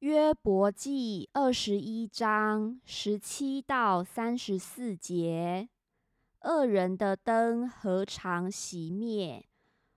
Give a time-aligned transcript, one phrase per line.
[0.00, 5.70] 约伯记二十一章十七到三十四节：
[6.42, 9.46] 恶人的灯何尝熄灭？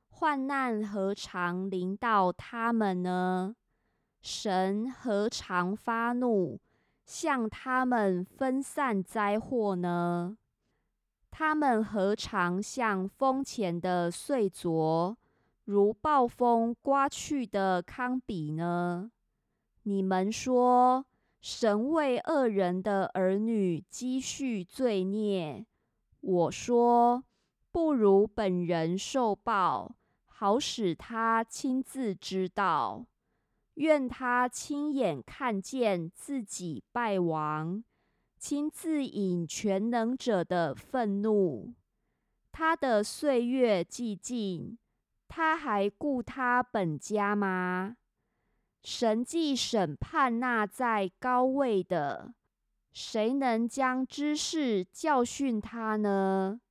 [0.07, 3.57] 患难何尝临到他们呢？
[4.21, 6.61] 神何尝发怒，
[7.05, 10.37] 向他们分散灾祸呢？
[11.29, 15.17] 他们何尝像风前的碎凿，
[15.65, 19.11] 如暴风刮去的糠秕呢？
[19.89, 21.07] 你们说，
[21.41, 25.65] 神为恶人的儿女积蓄罪孽。
[26.21, 27.23] 我说，
[27.71, 29.95] 不如本人受报，
[30.27, 33.07] 好使他亲自知道。
[33.73, 37.83] 愿他亲眼看见自己败亡。
[38.37, 41.73] 亲自引全能者的愤怒，
[42.51, 44.77] 他的岁月寂静，
[45.27, 47.95] 他还顾他本家吗？
[48.83, 52.33] 神既审判那在高位的，
[52.93, 56.61] 谁能将知识教训他呢？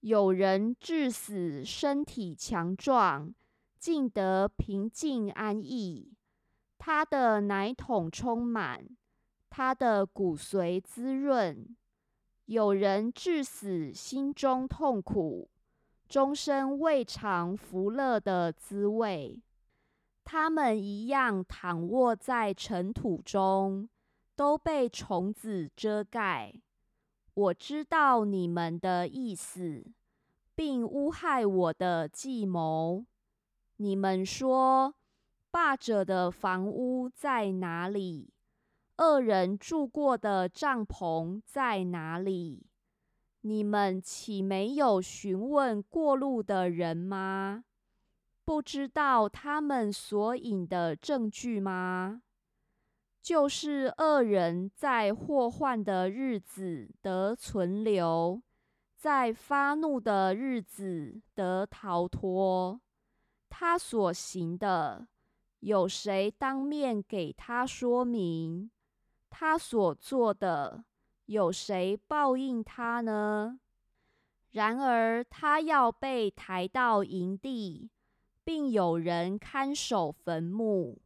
[0.00, 3.34] 有人至死身体强壮，
[3.78, 6.12] 尽得平静安逸，
[6.78, 8.86] 他的奶桶充满。
[9.48, 11.74] 他的骨髓滋润，
[12.44, 15.48] 有人至死心中痛苦，
[16.08, 19.40] 终身未尝福乐的滋味。
[20.28, 23.88] 他们一样躺卧在尘土中，
[24.34, 26.52] 都被虫子遮盖。
[27.32, 29.86] 我知道你们的意思，
[30.56, 33.06] 并诬害我的计谋。
[33.76, 34.96] 你们说，
[35.52, 38.32] 霸者的房屋在哪里？
[38.96, 42.66] 恶人住过的帐篷在哪里？
[43.42, 47.62] 你们岂没有询问过路的人吗？
[48.46, 52.22] 不知道他们所引的证据吗？
[53.20, 58.40] 就是恶人在祸患的日子得存留，
[58.94, 62.80] 在发怒的日子得逃脱。
[63.48, 65.08] 他所行的，
[65.58, 68.70] 有谁当面给他说明？
[69.28, 70.84] 他所做的，
[71.24, 73.58] 有谁报应他呢？
[74.52, 77.90] 然而他要被抬到营地，
[78.46, 81.02] 并有人看守坟墓。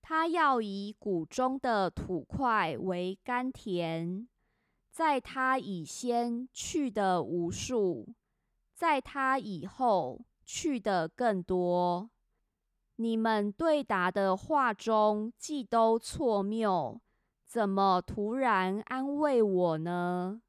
[0.00, 4.26] 他要以谷中的土块为甘甜，
[4.90, 8.14] 在他以先去的无数，
[8.74, 12.08] 在他以后去的更多。
[12.96, 16.98] 你们对答的话中，既都错谬。
[17.44, 20.40] 怎么突然安慰我呢？